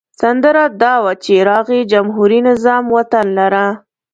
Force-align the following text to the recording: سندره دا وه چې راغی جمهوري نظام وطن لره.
سندره 0.21 0.63
دا 0.81 0.93
وه 1.03 1.13
چې 1.23 1.33
راغی 1.49 1.79
جمهوري 1.91 2.39
نظام 2.49 2.83
وطن 2.97 3.25
لره. 3.39 3.65